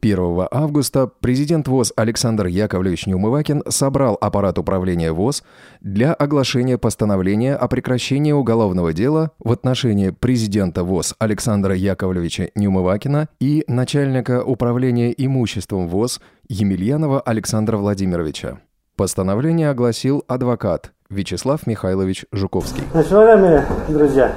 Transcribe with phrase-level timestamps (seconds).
[0.00, 5.42] 1 августа президент ВОЗ Александр Яковлевич Неумывакин собрал аппарат управления ВОЗ
[5.80, 13.64] для оглашения постановления о прекращении уголовного дела в отношении президента ВОЗ Александра Яковлевича Неумывакина и
[13.66, 18.60] начальника управления имуществом ВОЗ Емельянова Александра Владимировича.
[18.96, 22.84] Постановление огласил адвокат Вячеслав Михайлович Жуковский.
[22.92, 24.32] Значит, уважаемые друзья,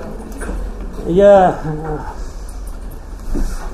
[1.06, 1.60] я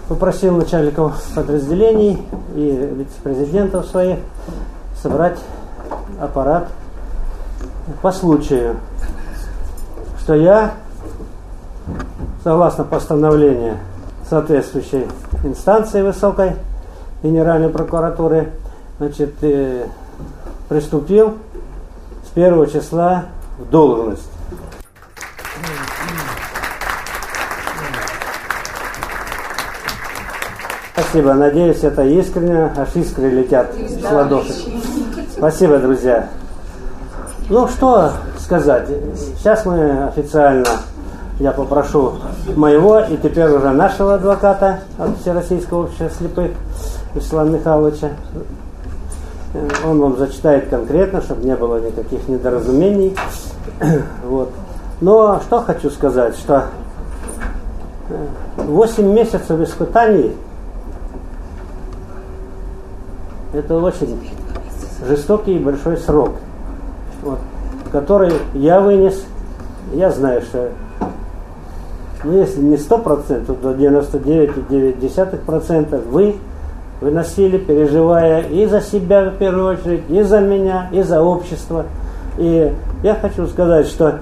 [0.08, 2.22] попросил начальников подразделений
[2.56, 4.20] и вице-президентов своих
[5.02, 5.40] собрать
[6.20, 6.68] аппарат
[8.02, 8.78] по случаю,
[10.20, 10.74] что я,
[12.44, 13.78] согласно постановлению
[14.30, 15.08] соответствующей
[15.44, 16.56] инстанции высокой
[17.24, 18.52] Генеральной прокуратуры,
[19.00, 19.88] значит, э,
[20.70, 21.36] приступил
[22.26, 23.26] с первого числа
[23.58, 24.37] в должность.
[31.18, 31.34] Спасибо.
[31.34, 34.56] Надеюсь, это искренне, аж искры летят с ладошек.
[35.36, 36.30] Спасибо, друзья.
[37.50, 38.88] Ну, что сказать.
[39.36, 40.68] Сейчас мы официально,
[41.40, 42.18] я попрошу
[42.56, 46.52] моего и теперь уже нашего адвоката от Всероссийского общества слепых
[47.16, 48.10] Вячеслава Михайловича.
[49.88, 53.18] Он вам зачитает конкретно, чтобы не было никаких недоразумений.
[54.24, 54.52] Вот.
[55.02, 56.66] Но что хочу сказать, что
[58.58, 60.36] 8 месяцев испытаний–
[63.58, 64.18] это очень
[65.06, 66.36] жестокий и большой срок,
[67.24, 67.40] вот,
[67.92, 69.26] который я вынес.
[69.94, 70.70] Я знаю, что
[72.24, 76.36] ну, если не 100%, то 99,9% вы
[77.00, 81.86] выносили, переживая и за себя в первую очередь, и за меня, и за общество.
[82.38, 82.74] И
[83.04, 84.20] я хочу сказать, что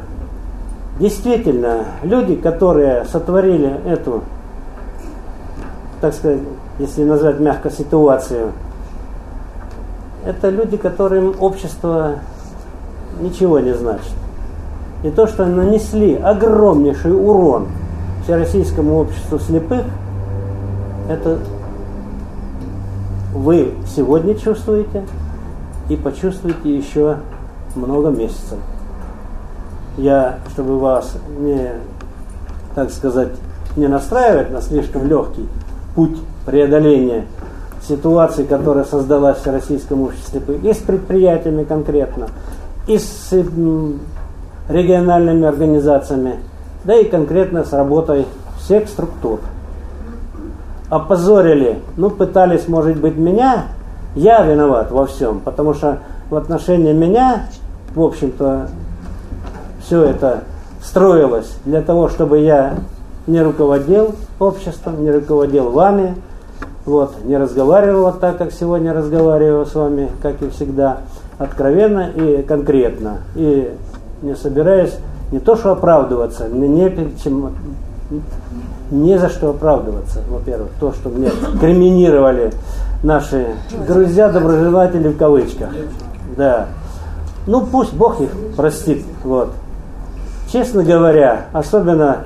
[0.99, 4.21] действительно люди, которые сотворили эту,
[6.01, 6.41] так сказать,
[6.79, 8.51] если назвать мягко ситуацию,
[10.25, 12.15] это люди, которым общество
[13.21, 14.13] ничего не значит.
[15.03, 17.67] И то, что нанесли огромнейший урон
[18.23, 19.83] Всероссийскому обществу слепых,
[21.07, 21.37] это
[23.33, 25.03] вы сегодня чувствуете
[25.89, 27.17] и почувствуете еще
[27.75, 28.57] много месяцев.
[29.97, 31.69] Я, чтобы вас не,
[32.73, 33.33] так сказать,
[33.75, 35.47] не настраивать на слишком легкий
[35.95, 37.25] путь преодоления
[37.87, 42.27] ситуации, которая создалась в Российском обществе, и с предприятиями конкретно,
[42.87, 43.31] и с
[44.69, 46.39] региональными организациями,
[46.83, 48.25] да и конкретно с работой
[48.59, 49.39] всех структур.
[50.89, 53.65] Опозорили, ну пытались, может быть, меня,
[54.15, 57.47] я виноват во всем, потому что в отношении меня,
[57.93, 58.69] в общем-то,
[59.83, 60.43] все это
[60.83, 62.75] строилось для того, чтобы я
[63.27, 66.15] не руководил обществом, не руководил вами,
[66.85, 70.99] вот, не разговаривала так, как сегодня разговариваю с вами, как и всегда,
[71.37, 73.17] откровенно и конкретно.
[73.35, 73.73] И
[74.21, 74.95] не собираюсь
[75.31, 76.91] не то что оправдываться, не
[77.23, 77.53] чем,
[78.91, 82.51] не за что оправдываться, во-первых, то, что мне криминировали
[83.03, 83.47] наши
[83.87, 85.69] друзья, доброжелатели в кавычках.
[86.37, 86.67] Да.
[87.47, 89.03] Ну пусть Бог их простит.
[89.23, 89.49] Вот.
[90.51, 92.25] Честно говоря, особенно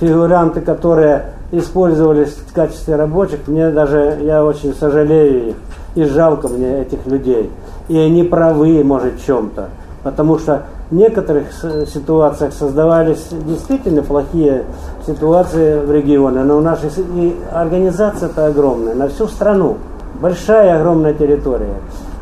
[0.00, 5.54] фигуранты, которые использовались в качестве рабочих, мне даже, я очень сожалею их,
[5.94, 7.50] и жалко мне этих людей.
[7.88, 9.68] И они правы, может, в чем-то.
[10.02, 14.64] Потому что в некоторых ситуациях создавались действительно плохие
[15.06, 19.76] ситуации в регионе, но у нас и организация-то огромная, на всю страну.
[20.20, 21.76] Большая, огромная территория.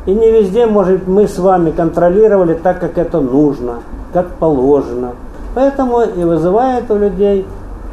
[0.07, 3.75] И не везде, может, мы с вами контролировали так, как это нужно,
[4.13, 5.13] как положено.
[5.55, 7.47] Поэтому и вызывает у людей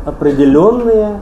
[0.06, 1.20] определенные,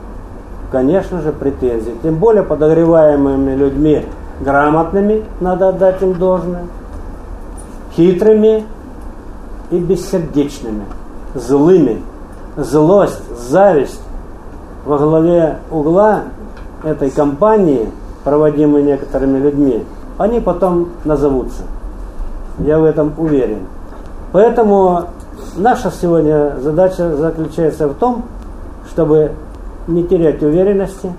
[0.70, 1.94] конечно же, претензии.
[2.02, 4.04] Тем более подогреваемыми людьми
[4.40, 6.66] грамотными, надо отдать им должное,
[7.92, 8.64] хитрыми
[9.70, 10.84] и бессердечными,
[11.34, 12.02] злыми.
[12.56, 14.00] Злость, зависть
[14.84, 16.22] во главе угла
[16.84, 17.90] этой кампании,
[18.22, 19.84] проводимой некоторыми людьми,
[20.18, 21.62] они потом назовутся.
[22.58, 23.66] Я в этом уверен.
[24.30, 25.06] Поэтому
[25.56, 28.24] наша сегодня задача заключается в том,
[28.94, 29.32] чтобы
[29.88, 31.12] не терять уверенности,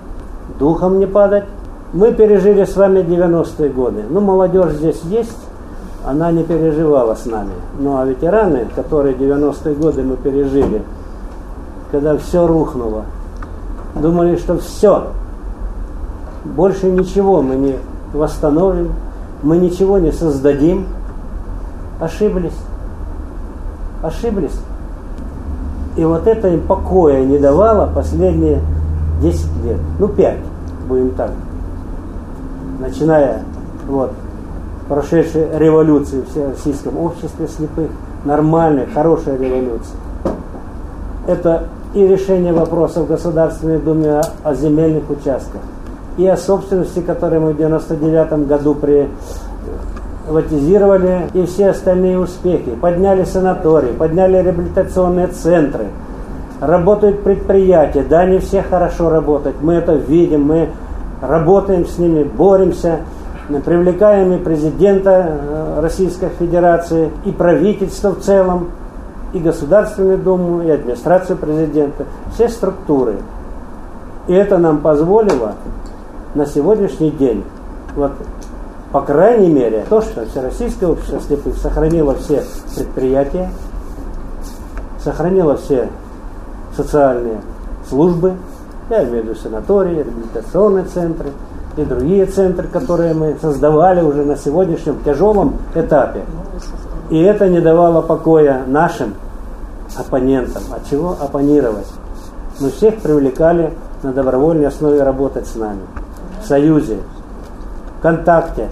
[0.58, 1.44] духом не падать.
[1.92, 4.02] Мы пережили с вами 90-е годы.
[4.08, 5.38] Ну, молодежь здесь есть,
[6.04, 7.52] она не переживала с нами.
[7.78, 10.82] Ну, а ветераны, которые 90-е годы мы пережили,
[11.90, 13.04] когда все рухнуло,
[13.94, 15.08] думали, что все,
[16.44, 17.76] больше ничего мы не
[18.14, 18.94] восстановим,
[19.42, 20.86] мы ничего не создадим.
[22.00, 22.56] Ошиблись.
[24.02, 24.58] Ошиблись.
[25.96, 28.60] И вот это им покоя не давало последние
[29.22, 29.78] 10 лет.
[29.98, 30.38] Ну, 5,
[30.88, 31.30] будем так
[32.78, 33.42] начиная
[33.86, 34.12] вот,
[34.88, 37.90] прошедшей революции в Всероссийском обществе слепых,
[38.24, 39.96] нормальной, хорошей революции.
[41.26, 41.64] Это
[41.94, 45.60] и решение вопросов в Государственной Думе о, о земельных участках,
[46.16, 48.74] и о собственности, которые мы в 99 году
[50.26, 52.70] приватизировали, и все остальные успехи.
[52.80, 55.86] Подняли санатории, подняли реабилитационные центры,
[56.60, 58.02] работают предприятия.
[58.02, 60.70] Да, не все хорошо работают, мы это видим, мы
[61.20, 63.00] работаем с ними, боремся,
[63.64, 68.70] привлекаем и президента э, Российской Федерации, и правительство в целом,
[69.32, 73.14] и Государственную Думу, и администрацию президента, все структуры.
[74.26, 75.52] И это нам позволило
[76.34, 77.44] на сегодняшний день,
[77.94, 78.12] вот,
[78.96, 82.42] по крайней мере, то, что Всероссийское общество слепых сохранило все
[82.74, 83.50] предприятия,
[85.04, 85.90] сохранило все
[86.74, 87.42] социальные
[87.86, 88.36] службы,
[88.88, 91.28] я имею в виду санатории, реабилитационные центры
[91.76, 96.22] и другие центры, которые мы создавали уже на сегодняшнем тяжелом этапе.
[97.10, 99.12] И это не давало покоя нашим
[99.94, 100.62] оппонентам.
[100.74, 101.92] От чего оппонировать?
[102.60, 105.82] Мы всех привлекали на добровольной основе работать с нами.
[106.42, 106.96] В союзе,
[107.98, 108.70] в контакте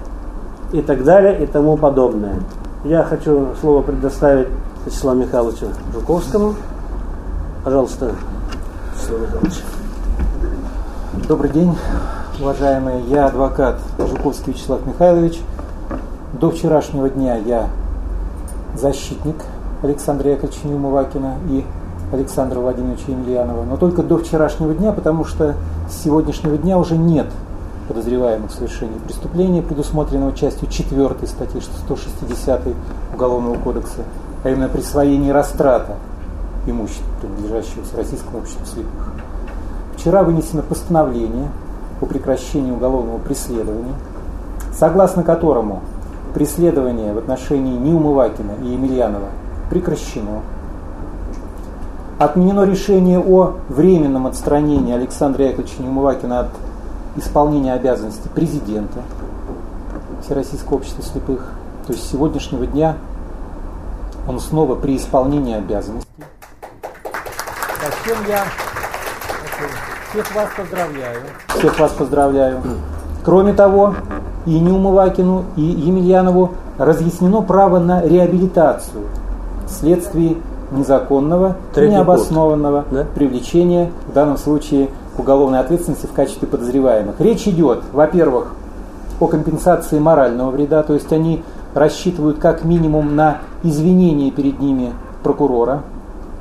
[0.74, 2.40] и так далее и тому подобное.
[2.84, 4.48] Я хочу слово предоставить
[4.84, 6.54] Вячеславу Михайловичу Жуковскому.
[7.62, 8.10] Пожалуйста.
[11.28, 11.78] Добрый день,
[12.40, 13.02] уважаемые.
[13.02, 15.40] Я адвокат Жуковский Вячеслав Михайлович.
[16.32, 17.68] До вчерашнего дня я
[18.76, 19.36] защитник
[19.84, 21.64] Александра Яковлевича Неумывакина и
[22.12, 23.62] Александра Владимировича Емельянова.
[23.62, 25.54] Но только до вчерашнего дня, потому что
[25.88, 27.28] с сегодняшнего дня уже нет
[27.88, 32.62] подозреваемых в совершении преступления, предусмотренного частью 4 статьи 160
[33.14, 34.02] Уголовного кодекса,
[34.42, 35.96] а именно присвоение растрата
[36.66, 39.12] имущества, принадлежащего Российскому обществу слепых.
[39.96, 41.48] Вчера вынесено постановление
[42.00, 43.94] о прекращении уголовного преследования,
[44.72, 45.82] согласно которому
[46.34, 49.28] преследование в отношении Неумывакина и Емельянова
[49.70, 50.42] прекращено.
[52.18, 56.48] Отменено решение о временном отстранении Александра Яковлевича Неумывакина от
[57.16, 59.02] исполнения обязанностей президента
[60.24, 61.52] Всероссийского общества слепых.
[61.86, 62.96] То есть с сегодняшнего дня
[64.26, 66.08] он снова при исполнении обязанностей.
[67.80, 68.44] С я
[70.10, 71.20] всех вас поздравляю.
[71.48, 72.62] Всех вас поздравляю.
[73.24, 73.94] Кроме того,
[74.46, 79.04] и Неумывакину, и Емельянову разъяснено право на реабилитацию
[79.66, 80.36] вследствие
[80.70, 83.06] незаконного Третий необоснованного пункт, да?
[83.14, 87.20] привлечения, в данном случае к уголовной ответственности в качестве подозреваемых.
[87.20, 88.54] Речь идет, во-первых,
[89.20, 91.42] о компенсации морального вреда, то есть они
[91.74, 95.82] рассчитывают как минимум на извинение перед ними прокурора.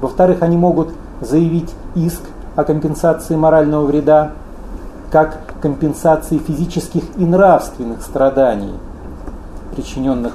[0.01, 0.89] Во-вторых, они могут
[1.21, 2.21] заявить иск
[2.55, 4.31] о компенсации морального вреда
[5.11, 8.73] как компенсации физических и нравственных страданий,
[9.75, 10.33] причиненных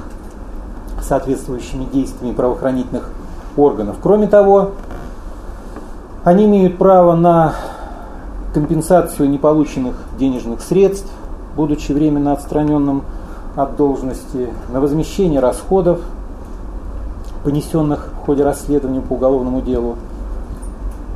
[1.02, 3.10] соответствующими действиями правоохранительных
[3.56, 3.96] органов.
[4.02, 4.72] Кроме того,
[6.24, 7.54] они имеют право на
[8.54, 11.10] компенсацию неполученных денежных средств,
[11.56, 13.02] будучи временно отстраненным
[13.56, 16.00] от должности, на возмещение расходов,
[17.44, 19.96] понесенных в ходе расследования по уголовному делу.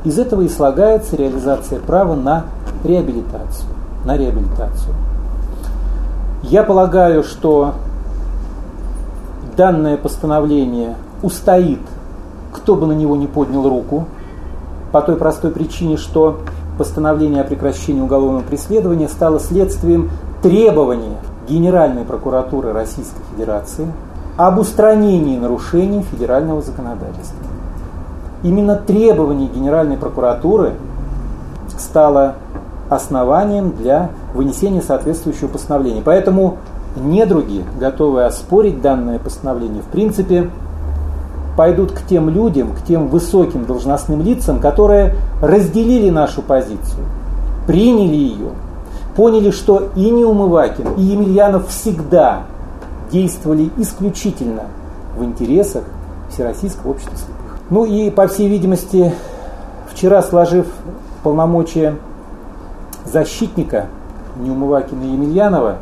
[0.03, 2.45] Из этого и слагается реализация права на
[2.83, 3.69] реабилитацию.
[4.03, 4.93] На реабилитацию.
[6.43, 7.75] Я полагаю, что
[9.55, 11.79] данное постановление устоит,
[12.51, 14.05] кто бы на него не поднял руку,
[14.91, 16.39] по той простой причине, что
[16.77, 20.09] постановление о прекращении уголовного преследования стало следствием
[20.41, 23.91] требования Генеральной прокуратуры Российской Федерации
[24.37, 27.37] об устранении нарушений федерального законодательства.
[28.43, 30.73] Именно требование Генеральной прокуратуры
[31.77, 32.35] стало
[32.89, 36.01] основанием для вынесения соответствующего постановления.
[36.03, 36.57] Поэтому
[36.95, 40.49] недруги, готовые оспорить данное постановление, в принципе,
[41.55, 47.05] пойдут к тем людям, к тем высоким должностным лицам, которые разделили нашу позицию,
[47.67, 48.49] приняли ее,
[49.15, 52.43] поняли, что и Неумывакин, и Емельянов всегда
[53.11, 54.63] действовали исключительно
[55.17, 55.83] в интересах
[56.31, 57.59] Всероссийского общества слепых.
[57.69, 59.13] Ну и, по всей видимости,
[59.91, 60.65] вчера сложив
[61.21, 61.95] полномочия
[63.05, 63.85] защитника
[64.37, 65.77] Неумывакина и Емельянова,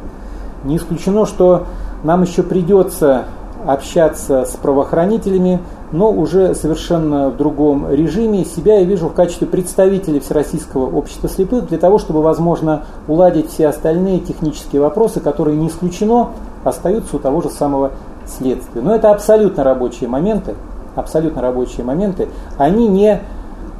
[0.66, 1.66] не исключено, что
[2.04, 3.26] нам еще придется
[3.66, 5.60] общаться с правоохранителями,
[5.92, 8.46] но уже совершенно в другом режиме.
[8.46, 13.68] Себя я вижу в качестве представителя Всероссийского общества слепых для того, чтобы, возможно, уладить все
[13.68, 16.30] остальные технические вопросы, которые не исключено
[16.64, 17.92] остаются у того же самого
[18.26, 18.82] следствия.
[18.82, 20.56] Но это абсолютно рабочие моменты,
[20.96, 23.22] абсолютно рабочие моменты, они не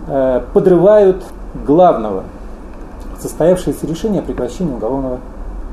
[0.08, 1.24] э, подрывают
[1.66, 2.24] главного,
[3.20, 5.20] состоявшееся решение о прекращении уголовного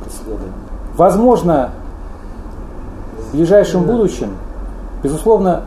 [0.05, 0.53] преследования.
[0.97, 1.71] Возможно,
[3.28, 4.30] в ближайшем будущем,
[5.02, 5.62] безусловно,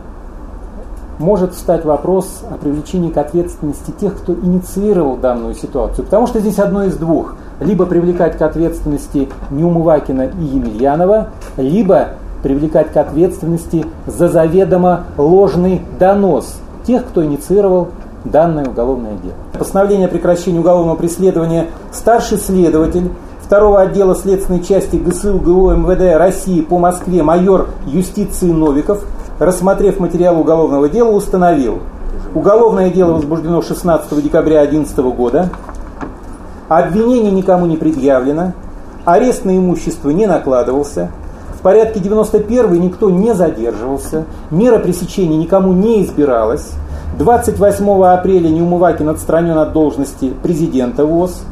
[1.18, 6.04] может встать вопрос о привлечении к ответственности тех, кто инициировал данную ситуацию.
[6.04, 7.36] Потому что здесь одно из двух.
[7.60, 12.08] Либо привлекать к ответственности Неумывакина и Емельянова, либо
[12.42, 17.88] привлекать к ответственности за заведомо ложный донос тех, кто инициировал
[18.24, 19.34] данное уголовное дело.
[19.56, 23.10] Постановление о прекращении уголовного преследования старший следователь
[23.52, 29.04] второго отдела следственной части ГСУ ГУ МВД России по Москве майор юстиции Новиков,
[29.38, 31.80] рассмотрев материал уголовного дела, установил,
[32.34, 35.50] уголовное дело возбуждено 16 декабря 2011 года,
[36.70, 38.54] обвинение никому не предъявлено,
[39.04, 41.10] арест на имущество не накладывался,
[41.54, 46.70] в порядке 91 никто не задерживался, мера пресечения никому не избиралась,
[47.18, 51.42] 28 апреля Неумывакин отстранен от должности президента ВОЗ,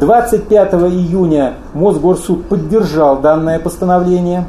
[0.00, 4.44] 25 июня Мосгорсуд поддержал данное постановление,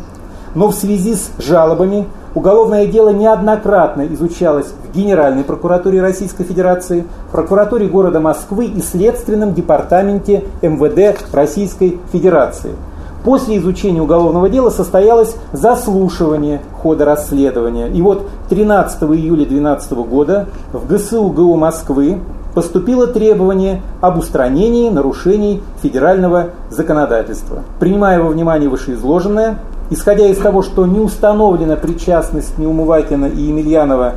[0.54, 7.88] но в связи с жалобами уголовное дело неоднократно изучалось в Генеральной прокуратуре Российской Федерации, прокуратуре
[7.88, 12.76] города Москвы и Следственном департаменте МВД Российской Федерации.
[13.24, 17.88] После изучения уголовного дела состоялось заслушивание хода расследования.
[17.90, 22.20] И вот 13 июля 2012 года в ГСУ ГУ Москвы
[22.54, 27.64] поступило требование об устранении нарушений федерального законодательства.
[27.80, 34.14] Принимая во внимание вышеизложенное, исходя из того, что не установлена причастность Неумывакина и Емельянова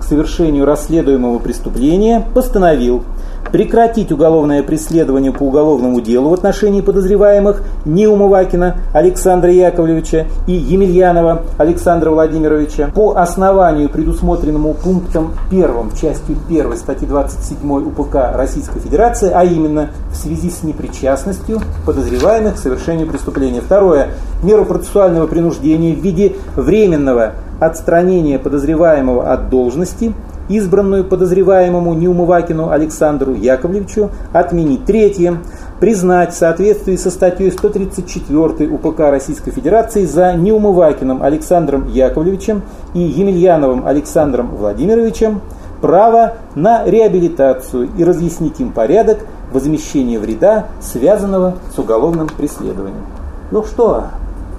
[0.00, 3.02] к совершению расследуемого преступления, постановил
[3.50, 12.10] прекратить уголовное преследование по уголовному делу в отношении подозреваемых Неумывакина Александра Яковлевича и Емельянова Александра
[12.10, 19.90] Владимировича по основанию, предусмотренному пунктом 1 частью 1 статьи 27 УПК Российской Федерации, а именно
[20.10, 23.60] в связи с непричастностью подозреваемых к совершению преступления.
[23.60, 24.08] Второе.
[24.42, 30.12] Меру процессуального принуждения в виде временного отстранения подозреваемого от должности–
[30.48, 34.84] избранную подозреваемому Неумывакину Александру Яковлевичу отменить.
[34.84, 35.38] Третье.
[35.80, 42.62] Признать в соответствии со статьей 134 УПК Российской Федерации за Неумывакиным Александром Яковлевичем
[42.94, 45.40] и Емельяновым Александром Владимировичем
[45.80, 49.18] право на реабилитацию и разъяснить им порядок
[49.52, 53.04] возмещения вреда, связанного с уголовным преследованием.
[53.50, 54.04] Ну что,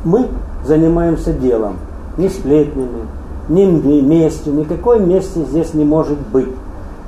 [0.03, 0.27] мы
[0.65, 1.77] занимаемся делом,
[2.17, 3.07] не сплетнями,
[3.49, 6.49] ни мести, никакой мести здесь не может быть.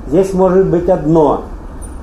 [0.08, 1.42] Здесь может быть одно.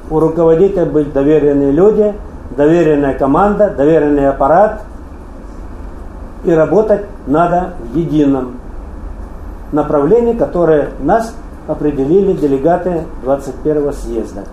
[0.09, 2.13] У руководителя быть доверенные люди,
[2.57, 4.81] доверенная команда, доверенный аппарат.
[6.43, 8.57] И работать надо в едином
[9.71, 11.33] направлении, которое нас
[11.67, 14.43] определили делегаты 21 съезда.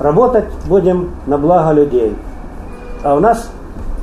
[0.00, 2.16] Работать будем на благо людей.
[3.04, 3.48] А у нас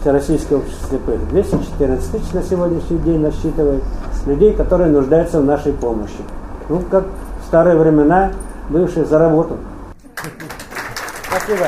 [0.01, 3.83] Всероссийское общество слепых 214 тысяч на сегодняшний день насчитывает
[4.29, 6.21] людей, которые нуждаются в нашей помощи.
[6.69, 7.05] Ну, как
[7.41, 8.31] в старые времена,
[8.69, 9.57] бывшие за работу.
[11.27, 11.65] Спасибо.